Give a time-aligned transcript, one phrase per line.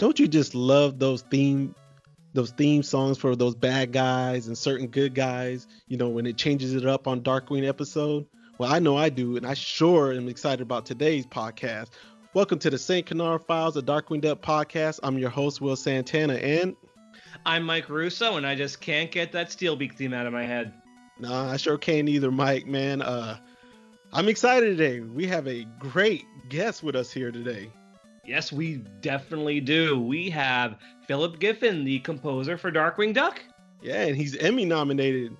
[0.00, 1.74] Don't you just love those theme
[2.32, 6.38] those theme songs for those bad guys and certain good guys, you know, when it
[6.38, 8.24] changes it up on Darkwing episode?
[8.56, 11.88] Well, I know I do, and I sure am excited about today's podcast.
[12.32, 13.04] Welcome to the St.
[13.04, 15.00] Canard Files, a Darkwing Duck podcast.
[15.02, 16.76] I'm your host, Will Santana, and
[17.44, 20.72] I'm Mike Russo, and I just can't get that Steelbeak theme out of my head.
[21.18, 23.02] Nah, I sure can't either, Mike, man.
[23.02, 23.36] Uh,
[24.14, 25.00] I'm excited today.
[25.00, 27.70] We have a great guest with us here today.
[28.24, 30.00] Yes, we definitely do.
[30.00, 30.76] We have
[31.06, 33.42] Philip Giffin, the composer for Darkwing Duck.
[33.82, 35.36] Yeah, and he's Emmy nominated.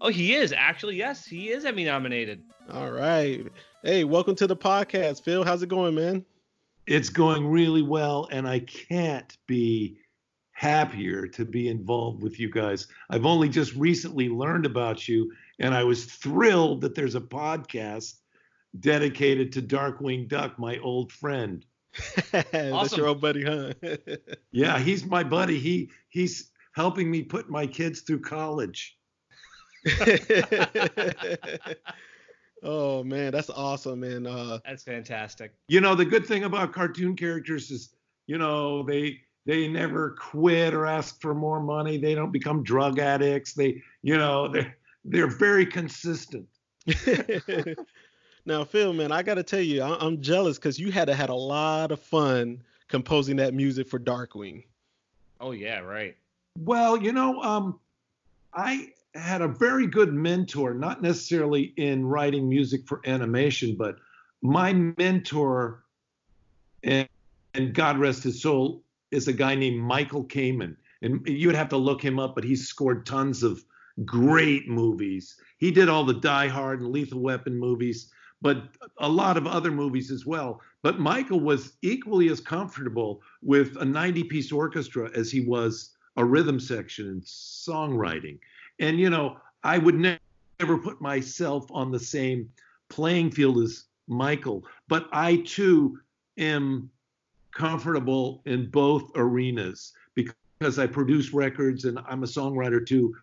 [0.00, 0.96] Oh, he is actually.
[0.96, 2.42] Yes, he is Emmy nominated.
[2.72, 3.46] All right.
[3.82, 5.44] Hey, welcome to the podcast, Phil.
[5.44, 6.24] How's it going, man?
[6.86, 9.98] It's going really well, and I can't be
[10.52, 12.88] happier to be involved with you guys.
[13.10, 18.14] I've only just recently learned about you, and I was thrilled that there's a podcast
[18.80, 21.64] dedicated to Darkwing Duck, my old friend.
[22.52, 23.72] That's your old buddy, huh?
[24.52, 25.58] Yeah, he's my buddy.
[25.58, 28.96] He he's helping me put my kids through college.
[32.62, 34.26] oh man, that's awesome, man.
[34.26, 35.54] Uh, That's fantastic.
[35.68, 37.94] You know, the good thing about cartoon characters is,
[38.26, 41.98] you know, they they never quit or ask for more money.
[41.98, 43.54] They don't become drug addicts.
[43.54, 46.48] They, you know, they're they're very consistent.
[48.46, 51.28] Now, Phil, man, I gotta tell you, I- I'm jealous because you had to had
[51.30, 54.64] a lot of fun composing that music for Darkwing.
[55.40, 56.16] Oh yeah, right.
[56.58, 57.78] Well, you know, um,
[58.54, 63.96] I had a very good mentor, not necessarily in writing music for animation, but
[64.42, 65.84] my mentor,
[66.82, 67.08] and,
[67.54, 70.76] and God rest his soul, is a guy named Michael Kamen.
[71.02, 73.64] And you would have to look him up, but he's scored tons of
[74.04, 75.36] great movies.
[75.58, 78.10] He did all the Die Hard and Lethal Weapon movies,
[78.42, 80.60] but a lot of other movies as well.
[80.82, 86.24] But Michael was equally as comfortable with a 90 piece orchestra as he was a
[86.24, 88.38] rhythm section and songwriting.
[88.78, 90.18] And, you know, I would ne-
[90.60, 92.48] never put myself on the same
[92.88, 95.98] playing field as Michael, but I too
[96.38, 96.90] am
[97.52, 103.14] comfortable in both arenas because I produce records and I'm a songwriter too.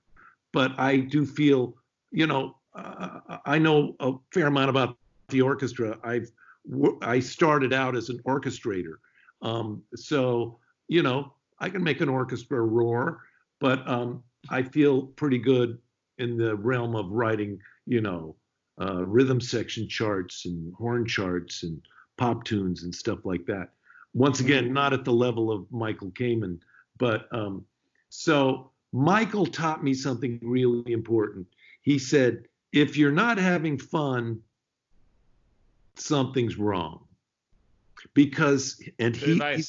[0.52, 1.76] But I do feel,
[2.12, 4.98] you know, uh, I know a fair amount about
[5.34, 6.00] the orchestra.
[6.04, 6.32] I've
[7.02, 8.96] I started out as an orchestrator,
[9.42, 13.22] um, so you know I can make an orchestra roar.
[13.60, 15.78] But um, I feel pretty good
[16.18, 18.36] in the realm of writing, you know,
[18.82, 21.82] uh, rhythm section charts and horn charts and
[22.18, 23.70] pop tunes and stuff like that.
[24.14, 26.60] Once again, not at the level of Michael Kamen,
[26.98, 27.66] but um,
[28.10, 31.48] so Michael taught me something really important.
[31.82, 34.40] He said, if you're not having fun,
[35.96, 37.06] something's wrong.
[38.14, 39.64] Because, and Good he,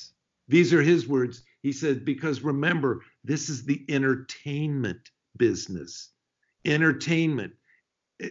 [0.49, 1.43] these are his words.
[1.63, 6.11] He said, because remember, this is the entertainment business.
[6.65, 7.53] Entertainment.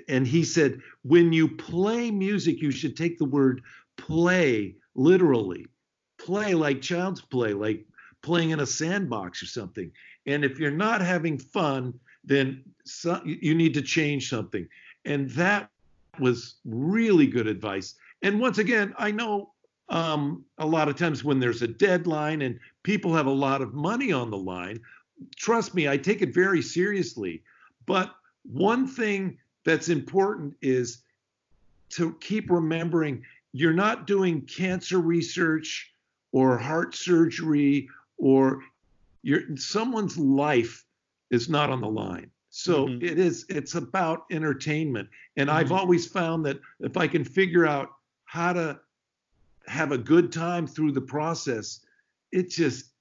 [0.07, 3.62] And he said, when you play music, you should take the word
[3.98, 5.66] play literally.
[6.18, 7.86] Play like child's play, like
[8.22, 9.92] playing in a sandbox or something.
[10.25, 14.68] And if you're not having fun, then so, you need to change something.
[15.06, 15.69] And that
[16.19, 17.95] was really good advice.
[18.21, 19.51] And once again, I know
[19.89, 23.74] um, a lot of times when there's a deadline and people have a lot of
[23.74, 24.80] money on the line,
[25.36, 27.44] trust me, I take it very seriously.
[27.86, 28.13] But
[28.44, 31.00] one thing that's important is
[31.89, 35.94] to keep remembering you're not doing cancer research
[36.31, 37.88] or heart surgery
[38.18, 38.63] or
[39.56, 40.86] someone's life
[41.30, 42.31] is not on the line.
[42.56, 43.02] So Mhm.
[43.02, 45.10] it is it's about entertainment.
[45.38, 45.78] And I've Mhm.
[45.80, 47.90] always found that if I can figure out
[48.26, 48.80] how to
[49.66, 51.84] have a good time through the process,
[52.32, 52.94] it just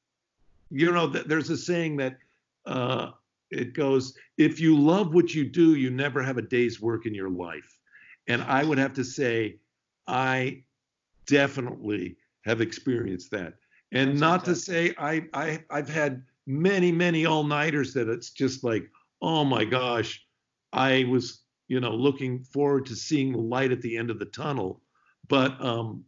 [0.71, 2.17] you know th- there's a saying that
[2.65, 3.11] uh,
[3.51, 7.15] it goes if you love what you do you never have a day's work in
[7.15, 7.79] your life
[8.29, 9.59] and i would have to say
[10.07, 10.63] i
[11.27, 13.55] definitely have experienced that
[13.93, 18.65] and That's not to say I, I i've had many many all-nighters that it's just
[18.65, 18.89] like
[19.23, 20.27] oh my gosh
[20.73, 21.43] i was
[21.73, 24.83] you know looking forward to seeing the light at the end of the tunnel.
[25.29, 26.05] But um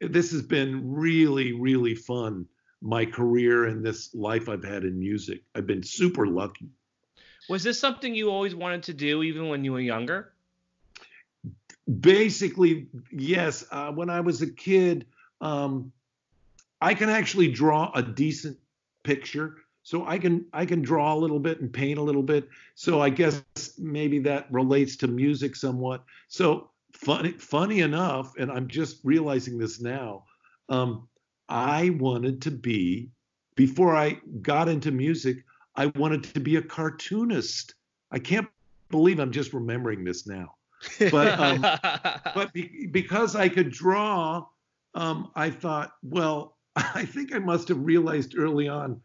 [0.00, 2.46] this has been really really fun
[2.82, 5.42] my career and this life i've had in music.
[5.54, 6.68] I've been super lucky.
[7.48, 10.32] Was this something you always wanted to do, even when you were younger?
[12.00, 13.64] basically yes.
[13.70, 15.06] Uh, when i was a kid
[15.40, 15.90] um,
[16.82, 18.58] i can actually draw a decent
[19.04, 19.56] picture
[19.88, 23.00] so i can i can draw a little bit and paint a little bit so
[23.00, 23.42] i guess
[23.78, 29.80] maybe that relates to music somewhat so funny funny enough and i'm just realizing this
[29.80, 30.24] now
[30.68, 31.08] um,
[31.48, 33.10] I wanted to be,
[33.56, 35.38] before I got into music,
[35.76, 37.74] I wanted to be a cartoonist.
[38.10, 38.48] I can't
[38.90, 40.54] believe I'm just remembering this now.
[41.10, 41.60] But um,
[42.34, 44.46] but be, because I could draw,
[44.94, 49.00] um, I thought, well, I think I must have realized early on,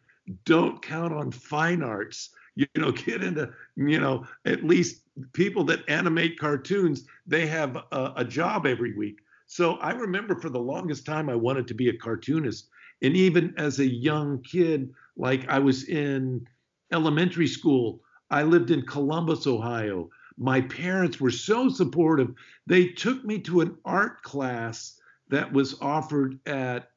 [0.45, 2.29] don't count on fine arts.
[2.55, 5.01] You know, get into, you know, at least
[5.33, 9.19] people that animate cartoons, they have a, a job every week.
[9.47, 12.69] So I remember for the longest time I wanted to be a cartoonist.
[13.01, 16.47] And even as a young kid, like I was in
[16.91, 20.09] elementary school, I lived in Columbus, Ohio.
[20.37, 22.33] My parents were so supportive.
[22.65, 24.99] They took me to an art class
[25.29, 26.89] that was offered at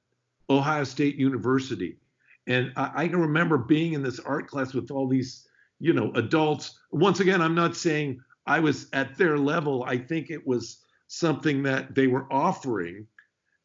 [0.48, 1.98] Ohio State University.
[2.46, 5.48] And I, I can remember being in this art class with all these,
[5.80, 6.78] you know, adults.
[6.90, 9.84] Once again, I'm not saying I was at their level.
[9.84, 13.06] I think it was something that they were offering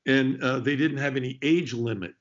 [0.07, 2.15] and uh, they didn't have any age limit.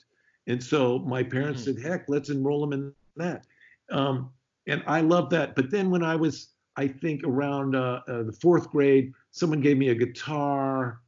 [0.46, 1.80] And so my parents mm-hmm.
[1.80, 3.46] said, heck, let's enroll them in that.
[3.90, 4.30] Um,
[4.66, 5.54] and I love that.
[5.54, 9.78] But then when I was, I think around uh, uh, the fourth grade, someone gave
[9.78, 11.00] me a guitar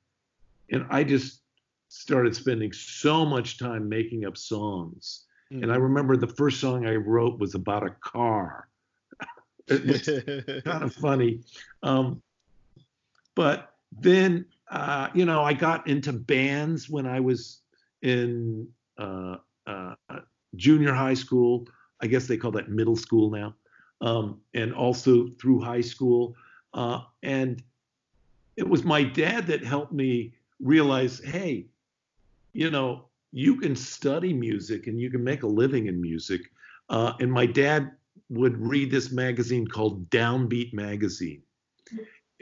[0.70, 1.40] and I just
[1.88, 5.25] started spending so much time making up songs.
[5.52, 5.82] And I mm-hmm.
[5.82, 8.69] remember the first song I wrote was about a car.
[9.69, 10.06] it's
[10.64, 11.40] kind of funny.
[11.82, 12.22] Um,
[13.34, 17.60] but then uh, you know I got into bands when I was
[18.00, 18.66] in
[18.99, 19.94] uh, uh,
[20.56, 21.69] junior high school.
[22.00, 23.55] I guess they call that middle school now,
[24.00, 26.34] um, and also through high school.
[26.72, 27.62] Uh, and
[28.56, 31.66] it was my dad that helped me realize, hey,
[32.55, 36.43] you know, you can study music and you can make a living in music.
[36.88, 37.90] Uh, and my dad
[38.29, 41.43] would read this magazine called Downbeat Magazine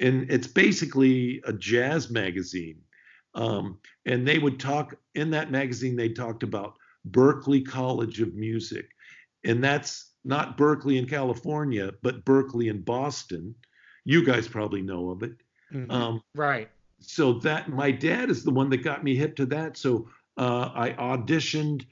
[0.00, 2.80] and it's basically a jazz magazine.
[3.34, 5.94] Um, and they would talk in that magazine.
[5.94, 6.74] They talked about
[7.10, 8.86] Berklee College of Music,
[9.44, 13.54] and that's not Berkeley in California, but Berklee in Boston.
[14.04, 15.32] You guys probably know of it,
[15.72, 15.90] mm-hmm.
[15.90, 16.68] um, right?
[16.98, 19.76] So that my dad is the one that got me hip to that.
[19.76, 21.84] So uh, I auditioned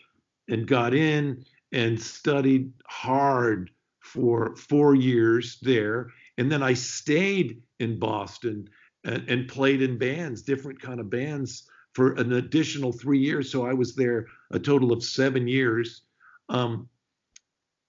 [0.48, 7.98] and got in and studied hard for four years there and then I stayed in
[7.98, 8.68] Boston
[9.04, 13.50] and, and played in bands, different kind of bands for an additional three years.
[13.50, 16.02] So I was there a total of seven years
[16.48, 16.88] um,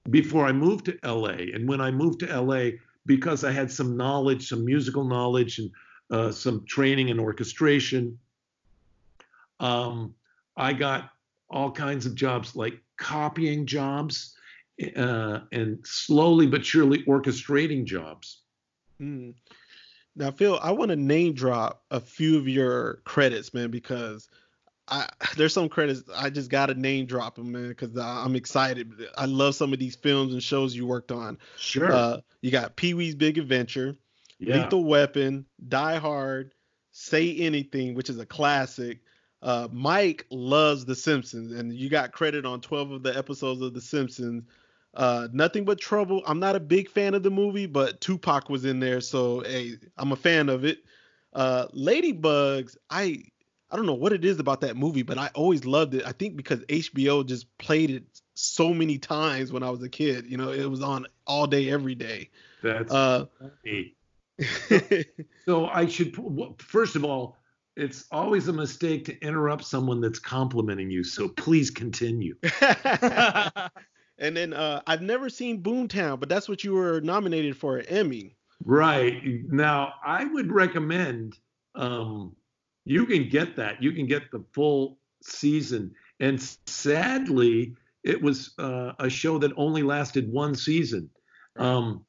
[0.10, 1.54] before I moved to LA.
[1.54, 2.72] And when I moved to LA,
[3.06, 5.70] because I had some knowledge, some musical knowledge, and
[6.10, 8.18] uh, some training in orchestration,
[9.60, 10.16] um,
[10.60, 11.10] I got
[11.50, 14.36] all kinds of jobs like copying jobs
[14.96, 18.42] uh, and slowly but surely orchestrating jobs.
[19.02, 19.34] Mm.
[20.16, 24.28] Now, Phil, I want to name drop a few of your credits, man, because
[24.90, 28.92] I there's some credits I just gotta name drop them, man, because I'm excited.
[29.18, 31.38] I love some of these films and shows you worked on.
[31.58, 31.92] Sure.
[31.92, 33.96] Uh, you got Pee Wee's Big Adventure,
[34.40, 34.64] yeah.
[34.64, 36.54] Lethal Weapon, Die Hard,
[36.92, 39.00] Say Anything, which is a classic.
[39.42, 43.74] Uh, Mike loves The Simpsons, and you got credit on 12 of the episodes of
[43.74, 44.44] The Simpsons.
[44.94, 46.22] Uh, Nothing but trouble.
[46.26, 49.74] I'm not a big fan of the movie, but Tupac was in there, so hey,
[49.98, 50.84] I'm a fan of it.
[51.34, 52.76] Uh, Ladybugs.
[52.90, 53.24] I
[53.72, 56.04] I don't know what it is about that movie, but I always loved it.
[56.06, 58.04] I think because HBO just played it
[58.34, 60.26] so many times when I was a kid.
[60.26, 62.30] You know, it was on all day, every day.
[62.64, 63.26] That's uh,
[65.46, 66.18] so I should
[66.58, 67.38] first of all,
[67.76, 71.04] it's always a mistake to interrupt someone that's complimenting you.
[71.04, 72.36] So please continue.
[74.20, 77.86] And then uh, I've never seen Boomtown, but that's what you were nominated for an
[77.88, 78.36] Emmy.
[78.66, 79.22] Right.
[79.50, 81.38] Now, I would recommend
[81.76, 82.36] um,
[82.86, 83.82] you can get that.
[83.82, 85.94] You can get the full season.
[86.20, 91.10] And sadly, it was uh, a show that only lasted one season.
[91.56, 92.06] Um,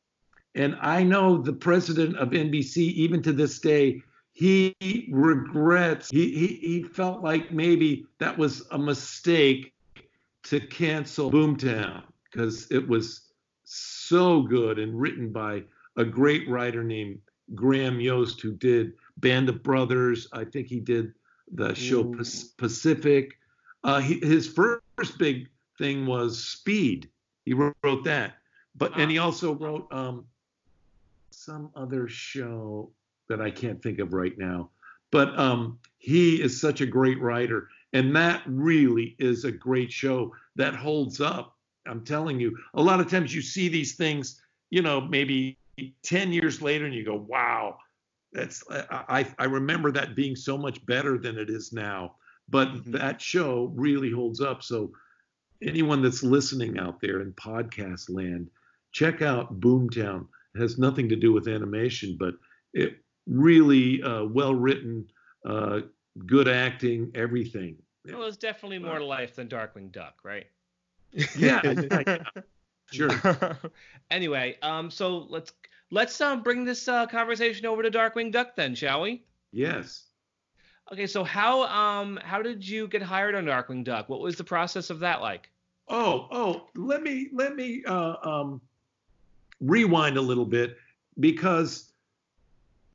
[0.57, 4.02] and I know the president of NBC, even to this day,
[4.40, 9.75] he regrets, he, he, he felt like maybe that was a mistake
[10.44, 13.32] to cancel Boomtown because it was
[13.64, 15.62] so good and written by
[15.99, 17.18] a great writer named
[17.54, 20.26] Graham Yost who did Band of Brothers.
[20.32, 21.12] I think he did
[21.52, 22.14] the show
[22.56, 23.37] Pacific.
[23.85, 27.11] Uh, he, his first big thing was Speed.
[27.44, 28.37] He wrote, wrote that,
[28.75, 30.25] but and he also wrote um,
[31.30, 32.90] some other show
[33.30, 34.70] that I can't think of right now.
[35.12, 40.34] But um, he is such a great writer, and that really is a great show
[40.56, 41.56] that holds up.
[41.87, 45.58] I'm telling you, a lot of times you see these things, you know, maybe
[46.04, 47.78] 10 years later, and you go, wow,
[48.32, 52.16] that's I I remember that being so much better than it is now.
[52.49, 52.92] but Mhm.
[52.92, 54.62] that show really holds up.
[54.64, 54.92] So
[55.62, 58.50] anyone that's listening out there in podcast land,
[58.92, 60.26] check out Boomtown.
[60.54, 62.34] It has nothing to do with animation, but
[62.75, 65.06] it really uh, well written,
[65.46, 65.80] uh,
[66.26, 67.76] good acting, everything.
[68.04, 70.46] Well, it's definitely more to life than Darkwing Duck, right?
[71.37, 72.18] Yeah, yeah,
[72.90, 73.58] sure.
[74.10, 75.52] anyway, um, so let's
[75.90, 79.22] let's um bring this uh, conversation over to Darkwing Duck then, shall we?
[79.52, 80.06] Yes.
[80.92, 84.08] Okay, so how um how did you get hired on Darkwing Duck?
[84.08, 85.50] What was the process of that like?
[85.88, 88.60] Oh, oh, let me let me uh, um,
[89.60, 90.76] rewind a little bit
[91.18, 91.89] because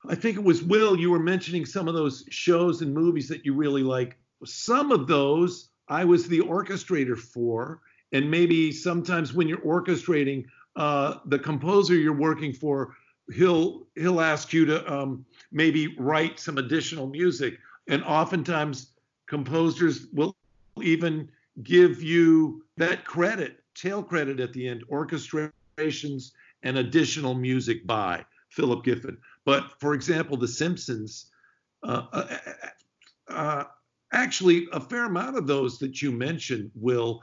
[0.10, 0.98] I think it was Will.
[0.98, 4.18] You were mentioning some of those shows and movies that you really like.
[4.44, 7.82] Some of those I was the orchestrator for,
[8.12, 10.46] and maybe sometimes when you're orchestrating,
[10.76, 12.96] uh, the composer you're working for,
[13.34, 17.58] he'll he'll ask you to um, maybe write some additional music,
[17.88, 18.92] and oftentimes
[19.28, 20.36] composers will
[20.82, 21.30] even
[21.64, 26.32] give you that credit, tail credit at the end, orchestrations
[26.64, 29.18] and additional music by Philip Giffin.
[29.46, 31.32] But for example, The Simpsons,
[31.84, 32.38] uh, uh,
[33.28, 33.64] uh,
[34.12, 37.22] actually, a fair amount of those that you mentioned, Will,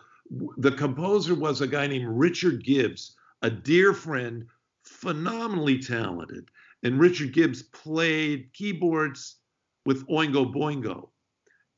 [0.57, 4.47] the composer was a guy named Richard Gibbs, a dear friend,
[4.85, 6.49] phenomenally talented.
[6.85, 9.37] And Richard Gibbs played keyboards
[9.85, 11.09] with Oingo Boingo.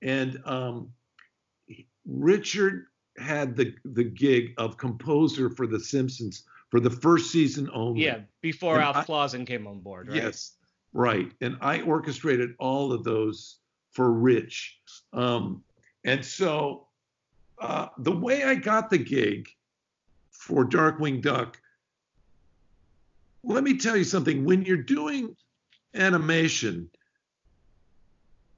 [0.02, 0.90] And um,
[2.06, 2.86] Richard
[3.16, 6.44] had the the gig of composer for The Simpsons
[6.74, 8.04] for the first season only.
[8.04, 10.16] Yeah, before And Alf I- Clausen came on board, right?
[10.16, 10.56] Yes,
[10.92, 11.30] right.
[11.40, 13.58] And I orchestrated all of those
[13.92, 14.80] for Rich.
[15.12, 15.62] Um,
[16.04, 16.88] and so
[17.60, 19.48] uh, the way I got the gig
[20.32, 21.60] for Darkwing Duck,
[23.44, 24.44] let me tell you something.
[24.44, 25.36] When you're doing
[25.94, 26.90] animation,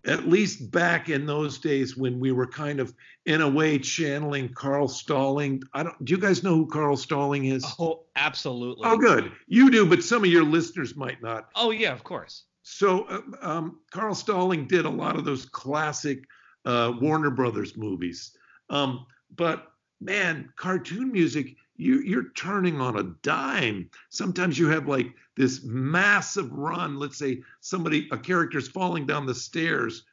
[0.07, 2.95] at least back in those days when we were kind of
[3.27, 5.63] in a way channeling Carl Stalling.
[5.75, 7.65] I don't do you guys know who Carl Stalling is?
[7.79, 8.89] Oh, absolutely.
[8.89, 9.33] Oh, good.
[9.49, 11.49] You do, but some of your listeners might not.
[11.55, 12.45] Oh yeah, of course.
[12.63, 16.25] So, uh, um, Carl Stalling did a lot of those classic
[16.65, 18.37] uh, Warner Brothers movies.
[18.71, 19.69] Um, but
[20.01, 23.91] man, cartoon music, you, you're turning on a dime.
[24.09, 26.99] Sometimes you have like this massive run.
[26.99, 30.05] Let's say somebody, a character's falling down the stairs.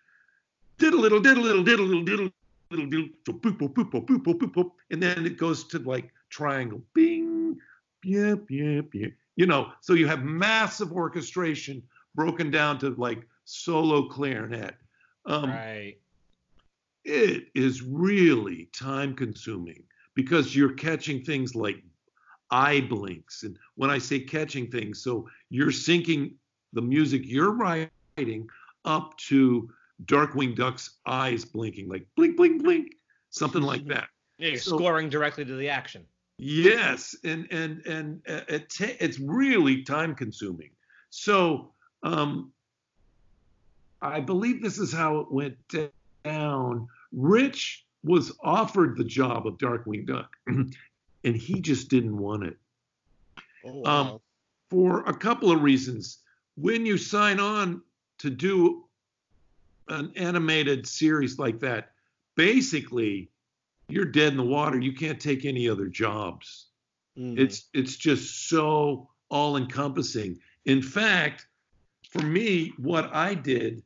[0.77, 2.29] Diddle little, diddle little, diddle little, diddle
[2.71, 4.71] little, diddle, so boop, boop, boop, boop, boop, boop, boop, boop.
[4.91, 7.57] And then it goes to like triangle, bing,
[8.03, 9.11] yep, yep, yep.
[9.35, 11.81] You know, so you have massive orchestration
[12.15, 14.75] broken down to like solo clarinet.
[15.25, 15.97] Um, right.
[17.05, 19.83] It is really time consuming
[20.15, 21.83] because you're catching things like
[22.51, 23.43] eye blinks.
[23.43, 26.33] And when I say catching things, so you're syncing
[26.73, 28.49] the music you're writing
[28.85, 29.69] up to
[30.05, 32.95] Darkwing Duck's eyes blinking, like blink, blink, blink,
[33.29, 34.07] something like that.
[34.39, 36.05] Yeah, you're so- scoring directly to the action.
[36.39, 40.71] Yes, and and and uh, it ta- it's really time consuming.
[41.11, 42.51] So um,
[44.01, 45.55] I believe this is how it went
[46.25, 46.87] down.
[47.11, 52.57] Rich was offered the job of Darkwing Duck, and he just didn't want it
[53.65, 54.19] Oh, Um,
[54.69, 56.19] for a couple of reasons.
[56.55, 57.81] When you sign on
[58.19, 58.85] to do
[59.87, 61.93] an animated series like that,
[62.35, 63.29] basically
[63.87, 64.79] you're dead in the water.
[64.79, 66.67] You can't take any other jobs.
[67.17, 67.37] Mhm.
[67.39, 70.39] It's it's just so all encompassing.
[70.65, 71.47] In fact,
[72.09, 73.83] for me, what I did,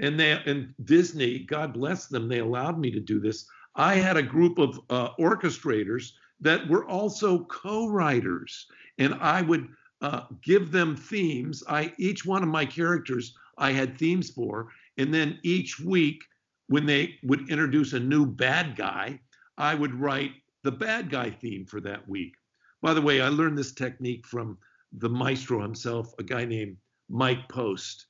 [0.00, 3.46] and they and Disney, God bless them, they allowed me to do this.
[3.76, 8.66] I had a group of uh, orchestrators that were also co-writers,
[8.98, 9.68] and I would
[10.00, 11.62] uh, give them themes.
[11.68, 16.22] I each one of my characters I had themes for, and then each week
[16.68, 19.20] when they would introduce a new bad guy,
[19.58, 20.32] I would write
[20.62, 22.34] the bad guy theme for that week.
[22.82, 24.58] By the way, I learned this technique from
[24.92, 26.76] the maestro himself, a guy named
[27.08, 28.06] Mike Post,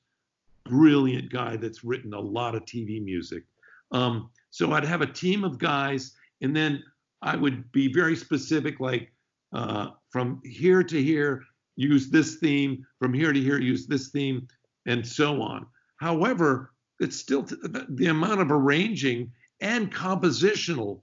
[0.65, 3.43] brilliant guy that's written a lot of TV music.
[3.91, 6.83] Um, so I'd have a team of guys, and then
[7.21, 9.11] I would be very specific, like
[9.53, 11.43] uh, from here to here,
[11.75, 14.47] use this theme, from here to here, use this theme,
[14.85, 15.65] and so on.
[15.97, 19.31] However, it's still t- the, amount of arranging
[19.61, 21.01] and compositional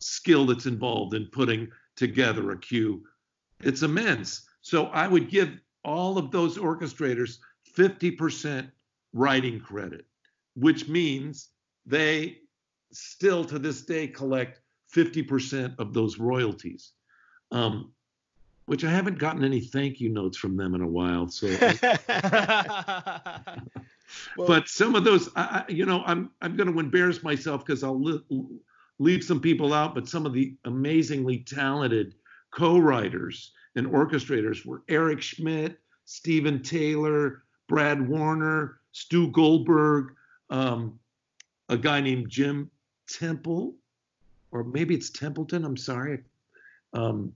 [0.00, 3.02] skill that's involved in putting together a cue.
[3.62, 4.48] It's immense.
[4.62, 5.50] So I would give
[5.84, 7.38] all of those orchestrators
[7.76, 8.70] 50%
[9.12, 10.06] writing credit,
[10.54, 11.48] which means
[11.86, 12.38] they
[12.92, 14.60] still to this day collect
[14.94, 16.92] 50% of those royalties.
[17.52, 17.92] Um,
[18.70, 21.26] which I haven't gotten any thank you notes from them in a while.
[21.26, 21.74] So well,
[24.46, 28.00] but some of those, I, you know, I'm I'm going to embarrass myself because I'll
[28.00, 28.22] li-
[29.00, 29.96] leave some people out.
[29.96, 32.14] But some of the amazingly talented
[32.52, 40.14] co-writers and orchestrators were Eric Schmidt, Stephen Taylor, Brad Warner, Stu Goldberg,
[40.50, 40.98] um,
[41.68, 42.70] a guy named Jim
[43.08, 43.74] Temple,
[44.52, 45.64] or maybe it's Templeton.
[45.64, 46.20] I'm sorry.
[46.92, 47.32] Um,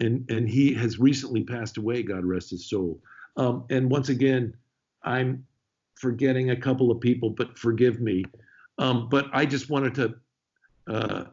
[0.00, 2.02] and and he has recently passed away.
[2.02, 3.00] God rest his soul.
[3.36, 4.54] Um, and once again,
[5.02, 5.46] I'm
[5.94, 8.24] forgetting a couple of people, but forgive me.
[8.78, 10.14] Um, but I just wanted to
[10.86, 11.24] uh,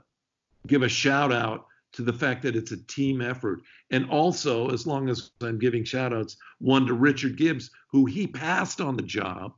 [0.68, 1.66] give a shout out
[1.98, 3.64] to the fact that it's a team effort.
[3.90, 8.28] And also, as long as I'm giving shout outs, one to Richard Gibbs, who he
[8.28, 9.56] passed on the job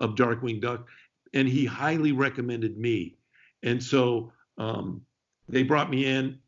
[0.00, 0.88] of Darkwing Duck,
[1.34, 3.18] and he highly recommended me.
[3.62, 5.02] And so um,
[5.46, 6.38] they brought me in.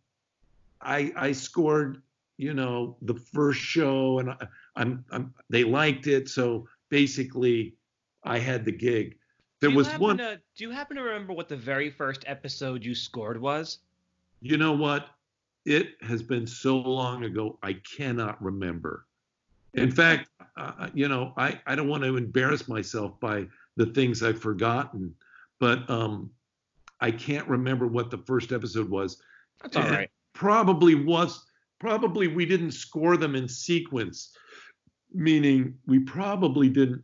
[0.80, 2.00] I, I scored,
[2.38, 4.36] you know, the first show, and I,
[4.74, 6.30] I'm, I'm they liked it.
[6.30, 7.74] So basically,
[8.24, 9.18] I had the gig.
[9.60, 10.16] There was one.
[10.16, 13.80] To, do you happen to remember what the very first episode you scored was?
[14.40, 15.10] You know what?
[15.66, 19.06] It has been so long ago, I cannot remember.
[19.74, 24.22] In fact, uh, you know, I, I don't want to embarrass myself by the things
[24.22, 25.14] I've forgotten,
[25.60, 26.30] but um,
[27.00, 29.20] I can't remember what the first episode was.
[29.60, 30.10] That's all and right.
[30.32, 31.44] Probably was
[31.78, 34.34] probably we didn't score them in sequence,
[35.12, 37.02] meaning we probably didn't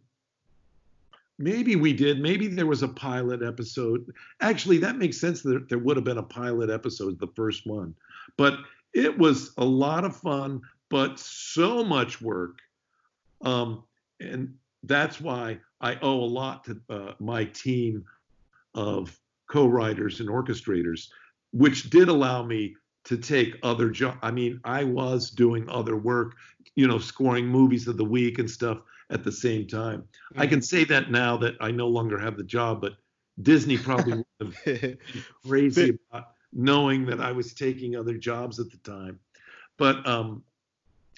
[1.43, 2.21] Maybe we did.
[2.21, 4.07] Maybe there was a pilot episode.
[4.41, 7.97] Actually, that makes sense that there would have been a pilot episode, the first one.
[8.39, 8.61] But
[8.95, 12.61] it was a lot of fun, but so much work.
[13.41, 13.83] Um,
[14.21, 18.05] and that's why I owe a lot to uh, my team
[18.77, 19.19] of
[19.51, 21.09] co writers and orchestrators,
[21.53, 22.77] which did allow me
[23.07, 24.19] to take other jobs.
[24.23, 26.37] I mean, I was doing other work,
[26.77, 28.79] you know, scoring movies of the week and stuff
[29.13, 30.01] at the same time.
[30.01, 30.41] Mm-hmm.
[30.41, 32.95] I can say that now that I no longer have the job, but
[33.41, 34.99] Disney probably would have been
[35.47, 39.19] crazy about knowing that I was taking other jobs at the time.
[39.79, 40.43] But um,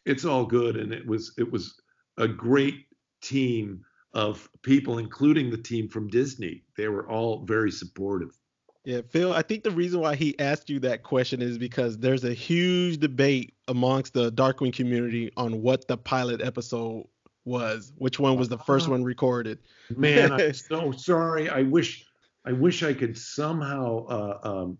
[0.05, 1.81] it's all good, and it was it was
[2.19, 2.87] a great
[3.21, 6.63] team of people, including the team from Disney.
[6.77, 8.39] They were all very supportive.
[8.85, 12.25] Yeah, Phil, I think the reason why he asked you that question is because there's
[12.25, 17.07] a huge debate amongst the Darkwing community on what the pilot episode
[17.45, 17.93] was.
[17.97, 19.59] Which one was the first one recorded?
[19.97, 21.49] Man, I'm so sorry.
[21.49, 22.07] I wish
[22.45, 24.79] I wish I could somehow uh, um,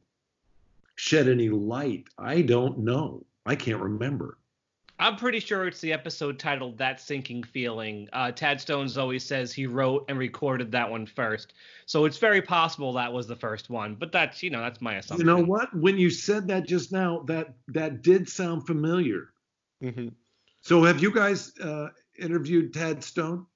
[0.97, 2.09] shed any light.
[2.19, 3.25] I don't know.
[3.47, 4.39] I can't remember.
[4.99, 9.53] I'm pretty sure it's the episode titled "That Sinking Feeling." Uh, Tad Stones always says
[9.53, 11.55] he wrote and recorded that one first,
[11.87, 13.97] so it's very possible that was the first one.
[13.97, 15.27] But that's you know that's my assumption.
[15.27, 15.75] You know what?
[15.77, 19.31] When you said that just now, that that did sound familiar.
[19.83, 20.09] Mm-hmm.
[20.61, 23.47] So have you guys uh, interviewed Tad Stone?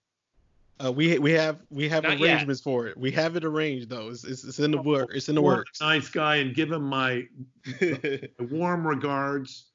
[0.85, 2.65] Uh, we we have we have Not arrangements yet.
[2.65, 2.97] for it.
[2.97, 4.09] We have it arranged though.
[4.09, 5.11] It's, it's, it's in the work.
[5.13, 5.81] It's in the works.
[5.81, 7.25] Nice guy, and give him my,
[7.81, 9.67] my warm regards.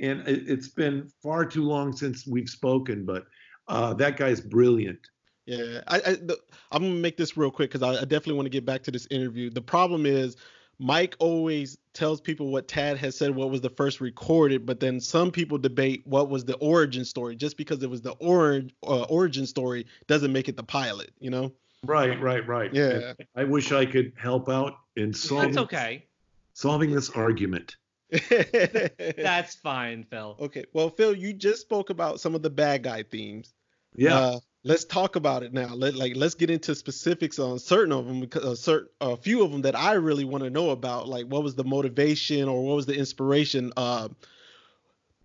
[0.00, 3.26] And it, has been far too long since we've spoken, but
[3.68, 4.98] uh, that guy's brilliant.
[5.46, 6.28] Yeah, I, I am
[6.72, 9.06] gonna make this real quick because I, I definitely want to get back to this
[9.10, 9.50] interview.
[9.50, 10.36] The problem is
[10.80, 14.98] Mike always tells people what Tad has said, what was the first recorded, but then
[14.98, 17.36] some people debate what was the origin story.
[17.36, 21.28] Just because it was the origin uh, origin story doesn't make it the pilot, you
[21.28, 21.52] know?
[21.84, 22.72] Right, right, right.
[22.72, 23.12] Yeah.
[23.36, 25.52] I wish I could help out in solving.
[25.52, 26.06] That's okay.
[26.54, 27.76] Solving this argument.
[28.30, 30.36] That's fine, Phil.
[30.40, 30.64] Okay.
[30.72, 33.52] Well, Phil, you just spoke about some of the bad guy themes.
[33.94, 34.18] Yeah.
[34.18, 35.74] Uh, let's talk about it now.
[35.74, 39.16] Let like let's get into specifics on certain of them because a uh, certain a
[39.16, 41.08] few of them that I really want to know about.
[41.08, 43.72] Like what was the motivation or what was the inspiration?
[43.76, 44.08] Uh,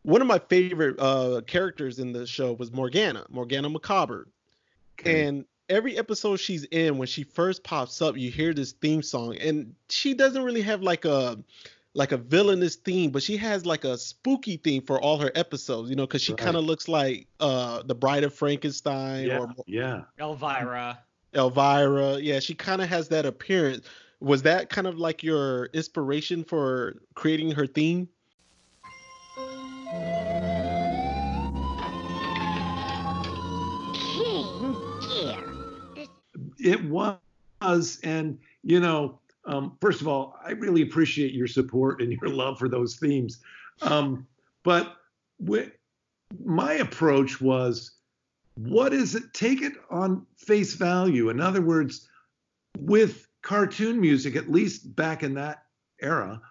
[0.03, 4.27] one of my favorite uh, characters in the show was Morgana, Morgana Macabre,
[4.99, 5.25] okay.
[5.25, 9.35] and every episode she's in, when she first pops up, you hear this theme song,
[9.37, 11.39] and she doesn't really have like a
[11.95, 15.89] like a villainous theme, but she has like a spooky theme for all her episodes,
[15.89, 16.41] you know, because she right.
[16.41, 20.99] kind of looks like uh the Bride of Frankenstein yeah, or yeah, Elvira.
[21.33, 23.87] Elvira, yeah, she kind of has that appearance.
[24.19, 28.09] Was that kind of like your inspiration for creating her theme?
[36.57, 42.11] It was, and you know, um, first of all, I really appreciate your support and
[42.11, 43.39] your love for those themes.
[43.81, 44.27] Um,
[44.63, 44.95] but
[46.43, 47.91] my approach was,
[48.55, 49.33] what is it?
[49.33, 51.29] Take it on face value.
[51.29, 52.07] In other words,
[52.79, 55.65] with cartoon music, at least back in that
[56.01, 56.41] era,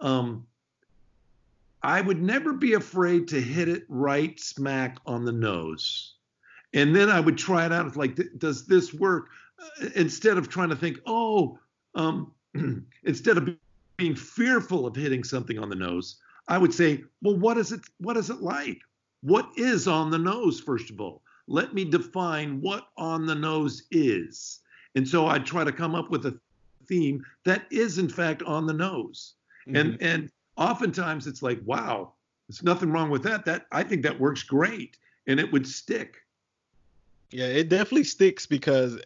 [0.00, 0.46] um,
[1.82, 6.14] I would never be afraid to hit it right smack on the nose.
[6.74, 7.96] and then I would try it out.
[7.96, 9.28] Like, does this work?
[9.80, 11.58] Uh, instead of trying to think, oh,
[11.94, 12.32] um,
[13.04, 13.48] instead of
[13.96, 16.16] being fearful of hitting something on the nose,
[16.48, 17.80] I would say, well, what is it?
[17.98, 18.80] What is it like?
[19.22, 21.22] What is on the nose, first of all?
[21.46, 24.60] Let me define what on the nose is.
[24.94, 26.38] And so I try to come up with a
[26.86, 29.34] theme that is in fact on the nose.
[29.66, 29.76] Mm-hmm.
[29.76, 32.12] And and oftentimes it's like, wow,
[32.48, 33.44] there's nothing wrong with that.
[33.44, 34.98] That I think that works great.
[35.26, 36.16] And it would stick.
[37.30, 39.00] Yeah, it definitely sticks because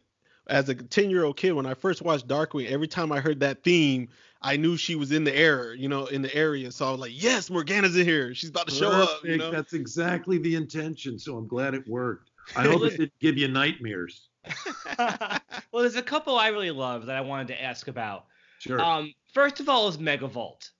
[0.48, 3.40] as a 10 year old kid, when I first watched Darkwing, every time I heard
[3.40, 4.08] that theme,
[4.40, 6.70] I knew she was in the air, you know, in the area.
[6.70, 8.34] So I was like, yes, Morgana's in here.
[8.34, 9.12] She's about to show Perfect.
[9.12, 9.24] up.
[9.24, 9.50] You know?
[9.50, 11.18] That's exactly the intention.
[11.18, 12.30] So I'm glad it worked.
[12.56, 14.28] I hope it didn't give you nightmares.
[14.98, 18.26] well, there's a couple I really love that I wanted to ask about.
[18.60, 18.80] Sure.
[18.80, 20.70] Um, first of all is Megavolt.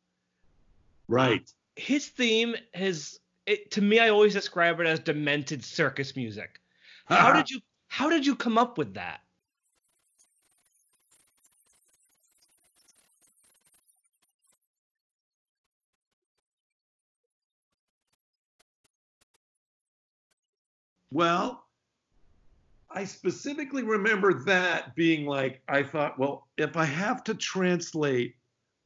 [1.09, 1.41] Right.
[1.41, 1.45] Um,
[1.77, 6.61] his theme has, it, to me, I always describe it as demented circus music.
[7.07, 9.21] How did you How did you come up with that?
[21.11, 21.65] Well,
[22.91, 28.35] I specifically remember that being like, I thought, well, if I have to translate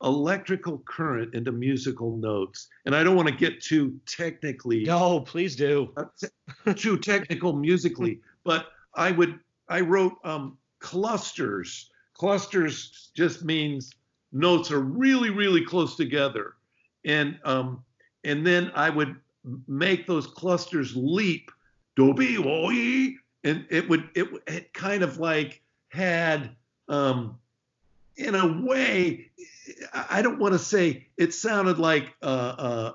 [0.02, 4.82] electrical current into musical notes, and I don't want to get too technically.
[4.82, 5.92] No, please do.
[5.96, 11.90] Uh, too technical musically, but I would, I wrote um, clusters.
[12.14, 13.92] Clusters just means
[14.32, 16.54] notes are really, really close together.
[17.04, 17.84] And, um,
[18.24, 19.16] and then I would
[19.66, 21.50] make those clusters leap
[21.96, 26.50] Dobby Woi, and it would it, it kind of like had
[26.88, 27.38] um,
[28.16, 29.30] in a way
[29.92, 32.92] I don't want to say it sounded like uh, uh,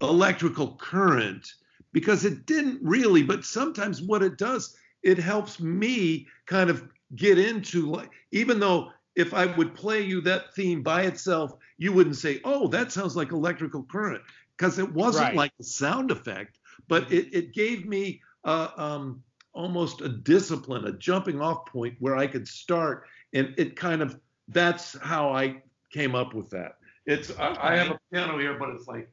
[0.00, 1.54] electrical current
[1.92, 7.38] because it didn't really, but sometimes what it does, it helps me kind of get
[7.38, 12.16] into like even though if I would play you that theme by itself, you wouldn't
[12.16, 14.22] say, "Oh, that sounds like electrical current,"
[14.56, 15.36] because it wasn't right.
[15.36, 20.92] like a sound effect but it, it gave me uh, um, almost a discipline, a
[20.92, 23.04] jumping off point where I could start.
[23.32, 24.18] And it kind of,
[24.48, 26.78] that's how I came up with that.
[27.06, 27.36] It's.
[27.38, 29.10] I, I have a piano here, but it's like,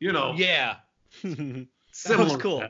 [0.00, 0.34] you know.
[0.36, 0.76] Yeah.
[1.92, 2.66] Sounds cool.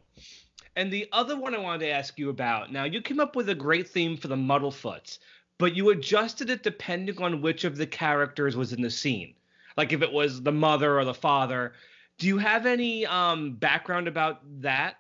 [0.77, 2.72] And the other one I wanted to ask you about.
[2.72, 5.20] Now, you came up with a great theme for the Muddlefoots,
[5.57, 9.35] but you adjusted it depending on which of the characters was in the scene
[9.76, 11.72] like if it was the mother or the father.
[12.18, 14.96] Do you have any um, background about that?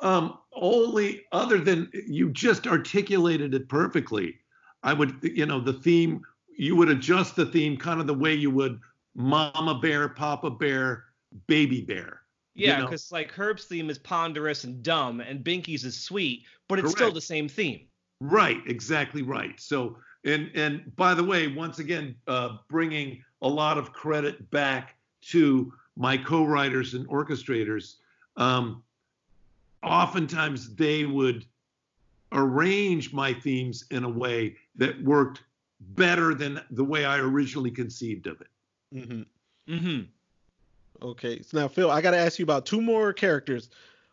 [0.00, 4.38] Um, only other than you just articulated it perfectly.
[4.82, 6.22] I would, you know, the theme,
[6.56, 8.80] you would adjust the theme kind of the way you would
[9.14, 11.04] Mama Bear, Papa Bear,
[11.46, 12.20] Baby Bear.
[12.54, 13.20] Yeah, because you know?
[13.20, 16.98] like Herb's theme is ponderous and dumb, and Binkie's is sweet, but it's Correct.
[16.98, 17.86] still the same theme.
[18.20, 19.58] Right, exactly right.
[19.58, 24.96] So, and and by the way, once again, uh, bringing a lot of credit back
[25.22, 27.96] to my co-writers and orchestrators.
[28.36, 28.82] Um,
[29.82, 31.44] oftentimes they would
[32.32, 35.42] arrange my themes in a way that worked
[35.80, 38.48] better than the way I originally conceived of it.
[38.94, 39.74] Mm-hmm.
[39.74, 40.00] Mm-hmm.
[41.02, 43.70] Okay, so now Phil, I got to ask you about two more characters.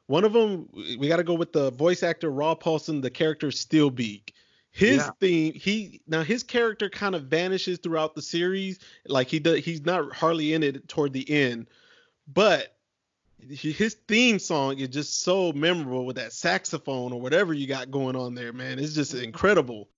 [0.07, 3.47] One of them, we got to go with the voice actor Rob Paulsen, the character
[3.47, 4.31] Steelbeak
[4.77, 5.09] his yeah.
[5.19, 8.77] theme he now his character kind of vanishes throughout the series.
[9.07, 11.65] Like he does he's not hardly in it toward the end
[12.31, 12.75] but
[13.49, 18.15] his theme song is just so memorable with that saxophone or whatever you got going
[18.15, 18.77] on there man.
[18.77, 19.89] It's just incredible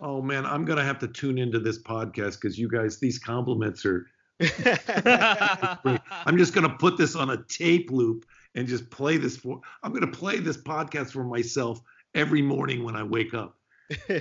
[0.00, 3.84] oh man, I'm gonna have to tune into this podcast because you guys, these compliments
[3.84, 4.06] are.
[4.40, 9.60] I'm just gonna put this on a tape loop and just play this for.
[9.82, 11.80] I'm gonna play this podcast for myself
[12.14, 13.58] every morning when I wake up.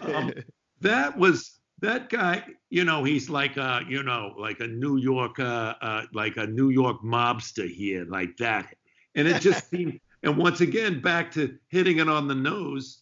[0.03, 0.33] Um,
[0.81, 2.43] that was that guy.
[2.69, 6.47] You know, he's like a, you know, like a New York, uh, uh, like a
[6.47, 8.73] New York mobster here, like that.
[9.15, 9.99] And it just seemed.
[10.23, 13.01] And once again, back to hitting it on the nose.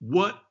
[0.00, 0.42] What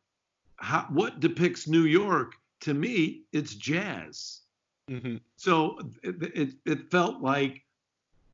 [0.59, 4.41] how, what depicts New York to me, it's jazz.
[4.89, 5.17] Mm-hmm.
[5.37, 7.61] So it, it, it, felt like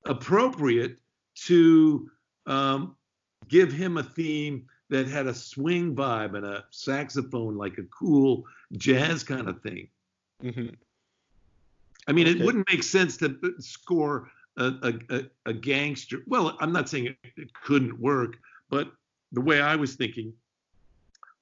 [0.05, 0.97] appropriate
[1.45, 2.09] to
[2.47, 2.95] um,
[3.47, 8.45] give him a theme that had a swing vibe and a saxophone, like a cool
[8.77, 9.89] jazz kind of thing.
[10.43, 10.73] Mm-hmm.
[12.07, 12.39] I mean, okay.
[12.39, 16.23] it wouldn't make sense to score a, a, a, gangster.
[16.27, 18.37] Well, I'm not saying it, it couldn't work,
[18.69, 18.91] but
[19.31, 20.33] the way I was thinking,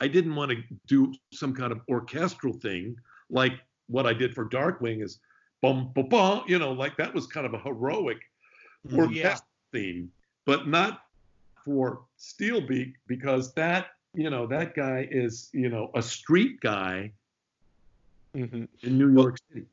[0.04, 2.98] I didn't want to do some kind of orchestral thing
[3.30, 3.54] like
[3.88, 5.20] what I did for Darkwing is
[5.62, 8.18] bum bum bum, you know, like that was kind of a heroic
[8.86, 9.00] mm-hmm.
[9.00, 9.38] orchestral yeah.
[9.72, 10.12] theme,
[10.46, 11.04] but not
[11.64, 17.14] for Steelbeak because that, you know, that guy is, you know, a street guy
[18.36, 18.66] mm-hmm.
[18.82, 19.66] in New York well, City.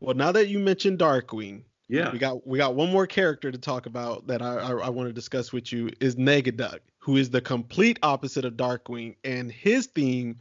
[0.00, 2.10] Well, now that you mentioned Darkwing, yeah.
[2.10, 5.08] We got we got one more character to talk about that I I, I want
[5.08, 9.86] to discuss with you is Negaduck, who is the complete opposite of Darkwing, and his
[9.88, 10.38] theme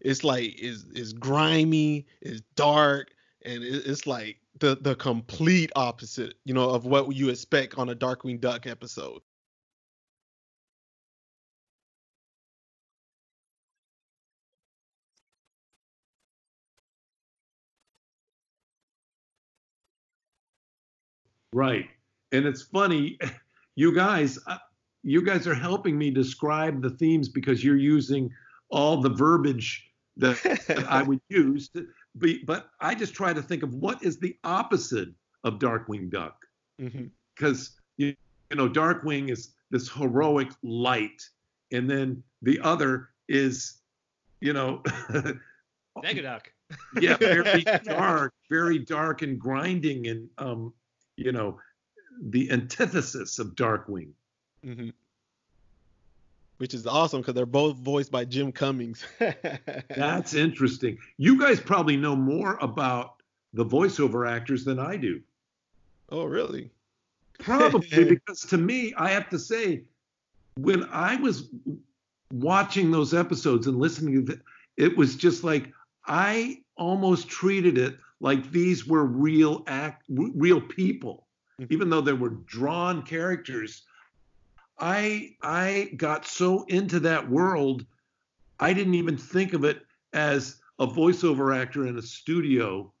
[0.00, 3.10] is like is is grimy, is dark,
[3.44, 7.96] and it's like the the complete opposite, you know, of what you expect on a
[7.96, 9.22] Darkwing Duck episode.
[21.52, 21.88] Right.
[22.32, 23.18] And it's funny,
[23.76, 24.38] you guys,
[25.04, 28.30] you guys are helping me describe the themes because you're using
[28.70, 29.86] all the verbiage
[30.16, 31.68] that I would use.
[31.70, 31.86] To
[32.18, 35.10] be, but I just try to think of what is the opposite
[35.44, 36.44] of Darkwing Duck.
[36.78, 38.02] Because, mm-hmm.
[38.02, 38.16] you,
[38.50, 41.22] you know, Darkwing is this heroic light.
[41.70, 43.80] And then the other is,
[44.40, 44.82] you know,
[45.98, 46.46] Negaduck.
[47.00, 50.72] yeah, very dark, very dark and grinding and um,
[51.16, 51.58] you know,
[52.20, 54.10] the antithesis of Darkwing.
[54.64, 54.90] Mm-hmm.
[56.58, 59.04] Which is awesome because they're both voiced by Jim Cummings.
[59.88, 60.98] That's interesting.
[61.18, 63.22] You guys probably know more about
[63.52, 65.20] the voiceover actors than I do.
[66.10, 66.70] Oh, really?
[67.40, 69.82] Probably because to me, I have to say,
[70.56, 71.48] when I was
[72.32, 74.40] watching those episodes and listening to it,
[74.76, 75.72] it was just like
[76.06, 81.26] I almost treated it like these were real act real people
[81.60, 81.72] mm-hmm.
[81.72, 83.82] even though they were drawn characters
[84.78, 87.84] i i got so into that world
[88.60, 89.82] i didn't even think of it
[90.12, 92.92] as a voiceover actor in a studio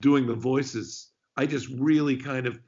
[0.00, 2.58] doing the voices i just really kind of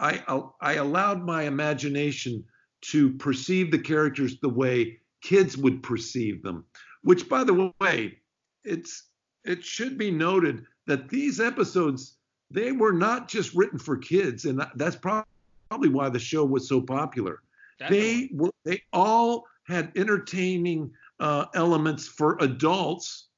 [0.00, 0.22] i
[0.60, 2.44] i allowed my imagination
[2.80, 6.64] to perceive the characters the way kids would perceive them
[7.02, 8.18] which by the way
[8.64, 9.04] it's
[9.44, 12.18] it should be noted that these episodes
[12.50, 16.80] they were not just written for kids, and that's probably why the show was so
[16.80, 17.42] popular.
[17.78, 17.98] Definitely.
[17.98, 23.28] They were they all had entertaining uh, elements for adults,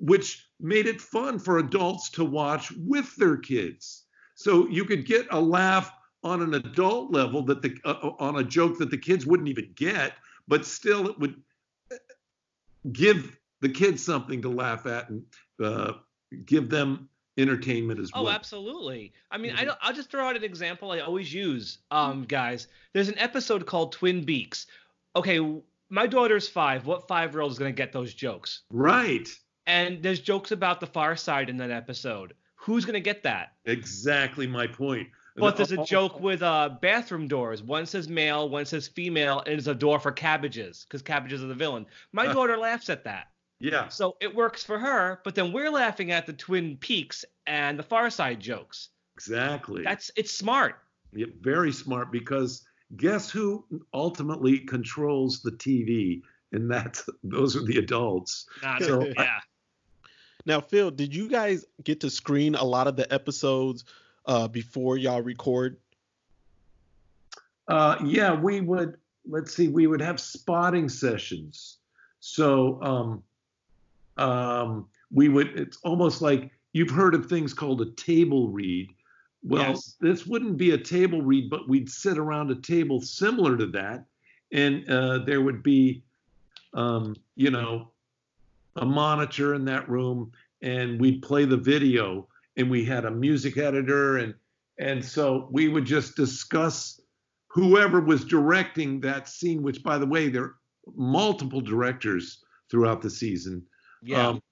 [0.00, 4.04] which made it fun for adults to watch with their kids.
[4.34, 8.36] So you could get a laugh on an adult level that the uh, uh on
[8.38, 10.14] a joke that the kids wouldn't even get,
[10.48, 11.40] but still it would
[11.92, 11.96] uh,
[12.92, 15.24] give the kids something to laugh at and
[15.62, 15.92] uh,
[16.44, 17.08] give them
[17.40, 18.32] entertainment as oh, well.
[18.32, 19.12] Oh, absolutely.
[19.30, 19.70] I mean, mm-hmm.
[19.80, 22.68] I will just throw out an example I always use, um, guys.
[22.92, 24.66] There's an episode called Twin Beaks.
[25.16, 25.40] Okay,
[25.88, 26.86] my daughter's five.
[26.86, 28.62] What five year old is going to get those jokes?
[28.70, 29.28] Right.
[29.66, 32.34] And there's jokes about the far side in that episode.
[32.56, 33.52] Who's going to get that?
[33.64, 35.08] Exactly my point.
[35.36, 37.62] But there's a joke with uh, bathroom doors.
[37.62, 41.46] One says male, one says female, and it's a door for cabbages because cabbages are
[41.46, 41.86] the villain.
[42.12, 43.28] My daughter laughs at that.
[43.60, 43.88] Yeah.
[43.88, 47.82] So it works for her, but then we're laughing at the Twin Peaks and the
[47.82, 48.88] Far Side jokes.
[49.14, 49.82] Exactly.
[49.84, 50.76] That's it's smart.
[51.12, 52.62] Yeah, very smart because
[52.96, 56.22] guess who ultimately controls the TV?
[56.52, 58.46] And that's those are the adults.
[58.62, 59.12] Not so yeah.
[59.18, 59.40] I,
[60.46, 63.84] now, Phil, did you guys get to screen a lot of the episodes
[64.26, 65.76] uh, before y'all record?
[67.68, 68.96] Uh, yeah, we would.
[69.28, 71.76] Let's see, we would have spotting sessions.
[72.20, 73.22] So um,
[74.20, 78.88] um, we would it's almost like you've heard of things called a table read.
[79.42, 79.96] Well yes.
[80.00, 84.04] this wouldn't be a table read but we'd sit around a table similar to that.
[84.52, 86.02] And uh, there would be
[86.74, 87.90] um, you know
[88.76, 90.30] a monitor in that room
[90.62, 94.34] and we'd play the video and we had a music editor and
[94.78, 97.00] and so we would just discuss
[97.48, 100.54] whoever was directing that scene which by the way there are
[100.94, 103.62] multiple directors throughout the season
[104.02, 104.28] yeah.
[104.28, 104.42] Um,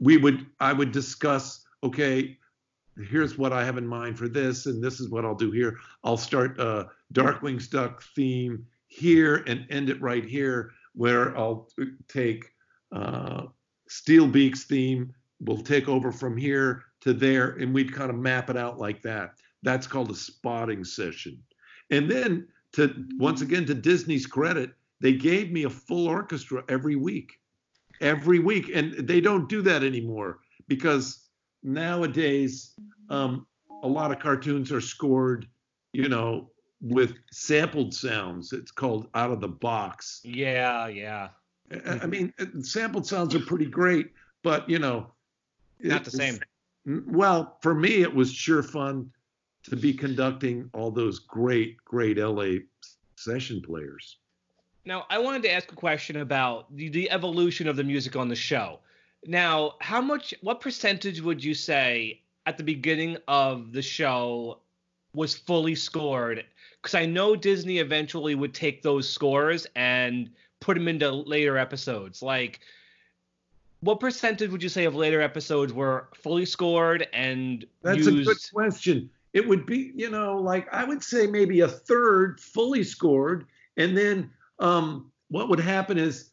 [0.00, 2.36] we would I would discuss okay
[3.10, 5.78] here's what I have in mind for this and this is what I'll do here.
[6.02, 11.68] I'll start a Darkwing Duck theme here and end it right here where I'll
[12.08, 12.52] take
[12.90, 13.44] uh,
[13.88, 18.56] Steelbeak's theme we'll take over from here to there and we'd kind of map it
[18.56, 19.34] out like that.
[19.62, 21.40] That's called a spotting session.
[21.90, 26.96] And then to once again to Disney's credit they gave me a full orchestra every
[26.96, 27.38] week
[28.00, 28.70] every week.
[28.72, 31.28] And they don't do that anymore because
[31.62, 32.74] nowadays
[33.10, 33.46] um,
[33.82, 35.46] a lot of cartoons are scored,
[35.92, 38.52] you know, with sampled sounds.
[38.52, 40.20] It's called out of the box.
[40.24, 41.28] Yeah, yeah.
[41.72, 45.12] I, I mean, uh, sampled sounds are pretty great, but you know,
[45.80, 46.38] not the same.
[46.86, 49.10] Well, for me, it was sure fun
[49.64, 52.60] to be conducting all those great, great LA
[53.16, 54.18] session players.
[54.84, 58.28] Now, I wanted to ask a question about the, the evolution of the music on
[58.28, 58.80] the show.
[59.26, 64.60] Now, how much, what percentage would you say at the beginning of the show
[65.14, 66.44] was fully scored?
[66.80, 72.22] Because I know Disney eventually would take those scores and put them into later episodes.
[72.22, 72.60] Like,
[73.80, 78.08] what percentage would you say of later episodes were fully scored and That's used...
[78.08, 79.10] a good question.
[79.34, 83.96] It would be, you know, like I would say maybe a third fully scored, and
[83.96, 86.30] then um, what would happen is,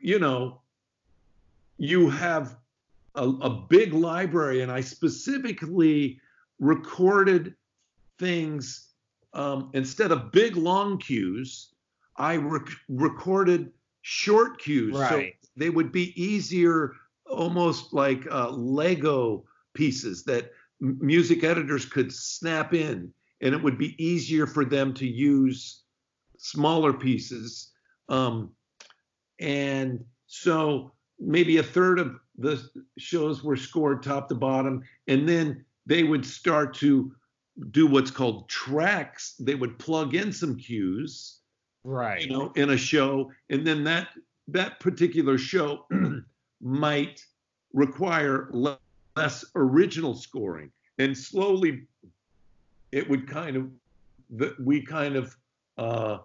[0.00, 0.60] you know,
[1.78, 2.56] you have
[3.14, 6.20] a, a big library, and I specifically
[6.58, 7.54] recorded
[8.18, 8.88] things
[9.32, 11.74] um, instead of big long cues.
[12.16, 15.08] I rec- recorded short cues, right.
[15.08, 16.94] so they would be easier,
[17.30, 20.50] almost like uh, Lego pieces that
[20.82, 25.84] m- music editors could snap in, and it would be easier for them to use
[26.40, 27.70] smaller pieces.
[28.08, 28.50] Um,
[29.38, 35.64] and so maybe a third of the shows were scored top to bottom, and then
[35.86, 37.12] they would start to
[37.70, 39.34] do what's called tracks.
[39.38, 41.40] They would plug in some cues,
[41.84, 42.22] right?
[42.22, 44.08] You know, in a show, and then that
[44.48, 45.86] that particular show
[46.60, 47.24] might
[47.72, 51.86] require less original scoring, and slowly
[52.92, 55.36] it would kind of we kind of
[55.76, 56.18] uh,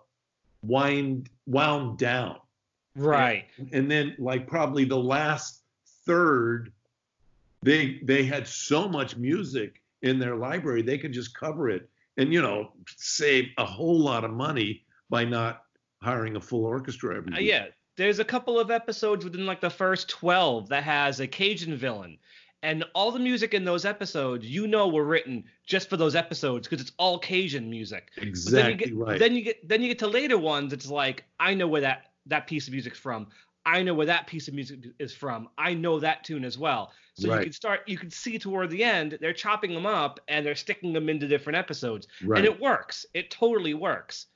[0.67, 2.37] wind wound down.
[2.95, 3.45] Right.
[3.57, 5.61] And, and then like probably the last
[6.05, 6.71] third,
[7.61, 12.31] they they had so much music in their library they could just cover it and
[12.31, 15.63] you know save a whole lot of money by not
[16.01, 17.65] hiring a full orchestra every uh, yeah.
[17.97, 22.17] There's a couple of episodes within like the first 12 that has a cajun villain
[22.65, 26.67] and all the music in those episodes you know were written just for those episodes
[26.67, 29.87] because it's all cajun music exactly then you get, right then you get then you
[29.87, 33.27] get to later ones it's like i know where that that piece of music's from.
[33.65, 35.49] I know where that piece of music is from.
[35.57, 36.91] I know that tune as well.
[37.15, 37.39] So right.
[37.39, 40.55] you can start, you can see toward the end, they're chopping them up and they're
[40.55, 42.07] sticking them into different episodes.
[42.23, 42.39] Right.
[42.39, 43.05] And it works.
[43.13, 44.27] It totally works.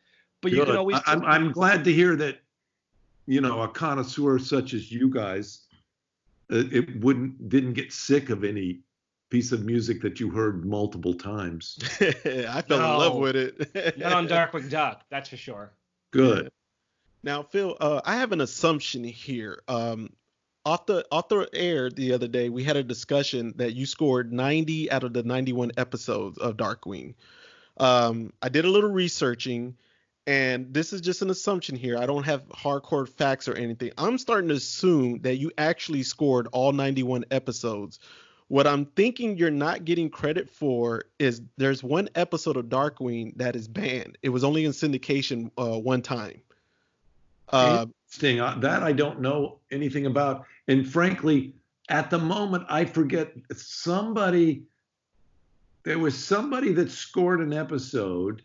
[0.42, 0.60] But Good.
[0.60, 1.00] you can always.
[1.06, 2.40] I'm, I'm glad to hear that,
[3.28, 5.66] you know, a connoisseur such as you guys,
[6.50, 8.80] it wouldn't, didn't get sick of any
[9.30, 11.78] piece of music that you heard multiple times.
[12.02, 13.98] I fell no, in love with it.
[13.98, 15.72] not on Darkwing Duck, that's for sure.
[16.12, 16.52] Good.
[17.22, 19.62] Now, Phil, uh, I have an assumption here.
[19.68, 20.12] Um,
[20.66, 24.32] off the off the air the other day, we had a discussion that you scored
[24.32, 27.16] 90 out of the 91 episodes of Darkwing.
[27.78, 29.76] Um, I did a little researching,
[30.30, 31.98] and this is just an assumption here.
[31.98, 33.92] I don't have hardcore facts or anything.
[33.98, 37.98] I'm starting to assume that you actually scored all 91 episodes.
[38.48, 43.56] What I'm thinking you're not getting credit for is there's one episode of Darkwing that
[43.56, 44.20] is banned.
[44.22, 46.42] It was only in syndication uh, one time.
[47.52, 47.88] Uh.
[48.22, 50.46] Uh, that I don't know anything about.
[50.68, 51.56] And frankly,
[51.90, 54.62] at the moment, I forget somebody.
[55.82, 58.44] There was somebody that scored an episode,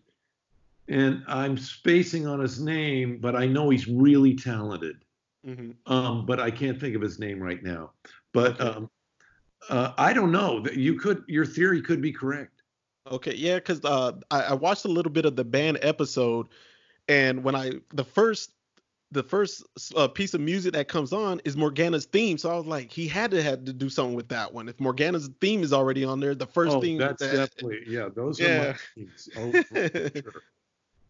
[0.89, 5.05] and I'm spacing on his name, but I know he's really talented.
[5.47, 5.93] Mm-hmm.
[5.93, 7.93] Um, but I can't think of his name right now.
[8.33, 8.91] But um,
[9.69, 10.61] uh, I don't know.
[10.61, 12.63] That you could, your theory could be correct.
[13.11, 16.47] Okay, yeah, because uh, I, I, watched a little bit of the banned episode,
[17.07, 18.53] and when I the first
[19.11, 19.63] the first
[19.95, 22.39] uh, piece of music that comes on is Morgana's theme.
[22.39, 24.69] So I was like, he had to have to do something with that one.
[24.69, 26.99] If Morgana's theme is already on there, the first oh, theme.
[26.99, 28.09] That's that, definitely yeah.
[28.15, 28.49] Those yeah.
[28.49, 29.29] are my themes.
[29.37, 30.43] Oh, sure.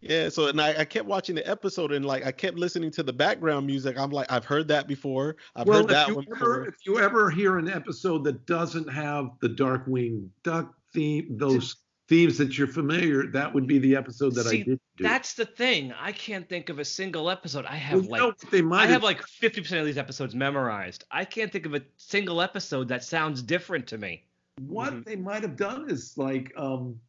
[0.04, 3.02] Yeah, so and I, I, kept watching the episode and like I kept listening to
[3.02, 3.98] the background music.
[3.98, 5.36] I'm like, I've heard that before.
[5.56, 6.66] I've well, heard that one ever, before.
[6.66, 11.76] If you ever hear an episode that doesn't have the Darkwing Duck theme, those
[12.08, 15.04] themes that you're familiar, that would be the episode that See, I did do.
[15.04, 15.92] That's the thing.
[15.98, 17.64] I can't think of a single episode.
[17.64, 21.04] I have well, like they might I have, have like 50% of these episodes memorized.
[21.10, 24.26] I can't think of a single episode that sounds different to me.
[24.60, 25.02] What mm-hmm.
[25.02, 27.00] they might have done is like um,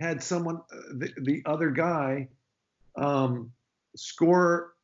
[0.00, 2.28] had someone uh, the, the other guy
[2.96, 3.50] um,
[3.96, 4.74] score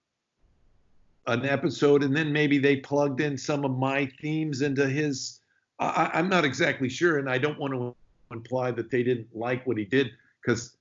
[1.27, 5.41] an episode and then maybe they plugged in some of my themes into his
[5.79, 7.95] I, I'm not exactly sure and I don't want to
[8.31, 10.11] imply that they didn't like what he did
[10.41, 10.77] because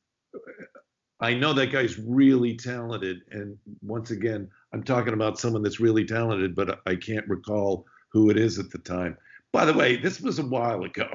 [1.19, 3.21] I know that guy's really talented.
[3.31, 8.29] And once again, I'm talking about someone that's really talented, but I can't recall who
[8.29, 9.17] it is at the time.
[9.51, 11.07] By the way, this was a while ago.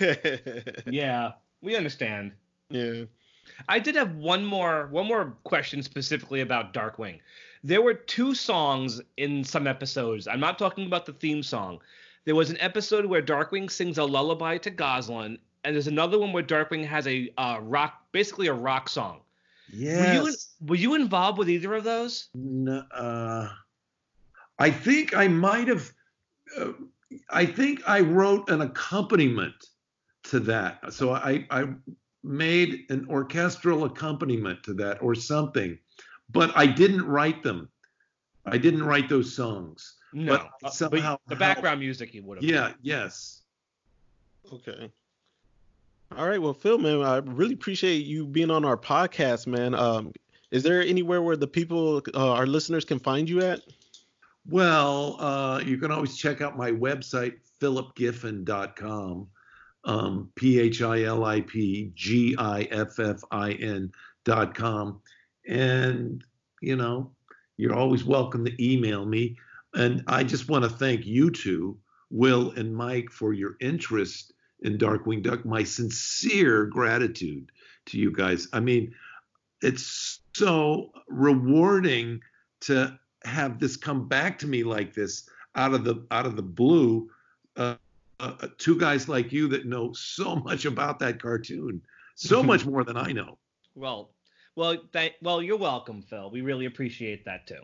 [0.86, 2.32] yeah, we understand.
[2.74, 3.04] Yeah.
[3.68, 7.20] I did have one more one more question specifically about Darkwing.
[7.62, 10.26] There were two songs in some episodes.
[10.26, 11.78] I'm not talking about the theme song.
[12.24, 16.32] There was an episode where Darkwing sings a lullaby to Gosalyn, and there's another one
[16.32, 19.20] where Darkwing has a uh, rock, basically a rock song.
[19.72, 20.06] Yes.
[20.06, 22.28] Were you, were you involved with either of those?
[22.34, 23.50] No, uh,
[24.58, 25.92] I think I might have.
[26.58, 26.72] Uh,
[27.30, 29.54] I think I wrote an accompaniment
[30.24, 30.92] to that.
[30.92, 31.68] So I, I
[32.24, 35.78] made an orchestral accompaniment to that or something,
[36.30, 37.68] but I didn't write them.
[38.46, 39.94] I didn't write those songs.
[40.12, 42.44] No, but uh, somehow but the background music you would have.
[42.44, 42.72] Yeah.
[42.82, 43.42] Yes.
[44.52, 44.90] Okay.
[46.16, 46.40] All right.
[46.40, 49.74] Well, Phil, man, I really appreciate you being on our podcast, man.
[49.74, 50.12] Um,
[50.50, 53.60] is there anywhere where the people, uh, our listeners, can find you at?
[54.48, 59.26] Well, uh, you can always check out my website, philipgiffin.com,
[59.84, 60.30] um,
[64.24, 65.00] dot com
[65.46, 66.24] And,
[66.60, 67.10] you know,
[67.56, 69.36] you're always welcome to email me.
[69.74, 71.76] And I just want to thank you two,
[72.10, 74.32] Will and Mike, for your interest
[74.62, 75.44] in Darkwing Duck.
[75.44, 77.50] My sincere gratitude
[77.86, 78.48] to you guys.
[78.52, 78.94] I mean,
[79.60, 82.20] it's so rewarding
[82.62, 86.42] to have this come back to me like this out of the out of the
[86.42, 87.10] blue.
[87.56, 87.76] Uh,
[88.24, 91.82] uh, two guys like you that know so much about that cartoon,
[92.14, 93.38] so much more than I know.
[93.74, 94.10] Well,
[94.56, 96.30] well, th- well, you're welcome, Phil.
[96.30, 97.62] We really appreciate that too.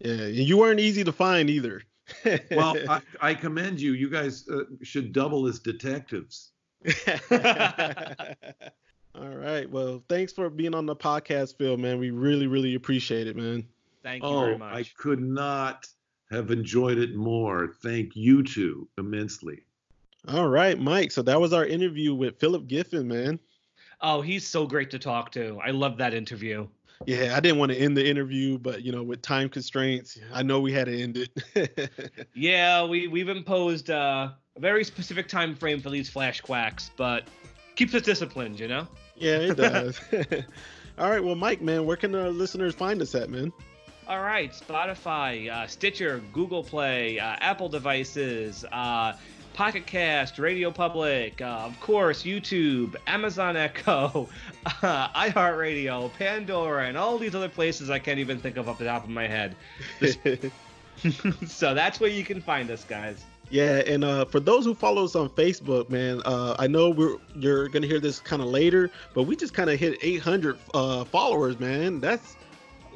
[0.00, 1.82] Yeah, you weren't easy to find either.
[2.50, 3.92] well, I, I, commend you.
[3.92, 6.52] You guys uh, should double as detectives.
[9.18, 9.68] All right.
[9.68, 11.98] Well, thanks for being on the podcast, Phil, man.
[11.98, 13.66] We really, really appreciate it, man.
[14.02, 14.74] Thank you oh, very much.
[14.74, 15.88] I could not
[16.30, 17.74] have enjoyed it more.
[17.82, 19.62] Thank you two immensely.
[20.28, 21.12] All right, Mike.
[21.12, 23.38] So that was our interview with Philip Giffin, man.
[24.00, 25.60] Oh, he's so great to talk to.
[25.64, 26.66] I love that interview.
[27.04, 30.42] Yeah, I didn't want to end the interview, but you know, with time constraints, I
[30.42, 31.90] know we had to end it.
[32.34, 37.28] yeah, we we've imposed uh, a very specific time frame for these flash quacks, but
[37.74, 38.88] keeps us disciplined, you know.
[39.14, 40.00] Yeah, it does.
[40.98, 43.52] All right, well, Mike, man, where can the listeners find us at, man?
[44.08, 49.14] All right, Spotify, uh, Stitcher, Google Play, uh, Apple devices, uh,
[49.52, 54.28] Pocket Cast, Radio Public, uh, of course, YouTube, Amazon Echo,
[54.66, 58.84] uh, iHeartRadio, Pandora, and all these other places I can't even think of off the
[58.84, 59.56] top of my head.
[61.48, 63.24] so that's where you can find us, guys.
[63.50, 67.16] Yeah, and uh, for those who follow us on Facebook, man, uh, I know we're
[67.34, 71.04] you're gonna hear this kind of later, but we just kind of hit 800 uh,
[71.04, 72.00] followers, man.
[72.00, 72.36] That's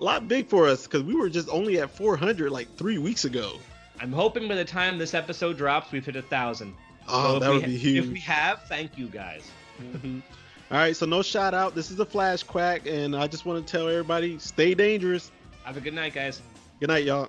[0.04, 3.58] lot big for us because we were just only at 400 like three weeks ago.
[4.00, 6.74] I'm hoping by the time this episode drops, we've hit a thousand.
[7.06, 8.04] Oh, so that would ha- be huge.
[8.04, 9.50] If we have, thank you guys.
[9.80, 10.20] Mm-hmm.
[10.70, 11.74] All right, so no shout out.
[11.74, 15.30] This is a flash quack, and I just want to tell everybody stay dangerous.
[15.64, 16.40] Have a good night, guys.
[16.78, 17.28] Good night, y'all.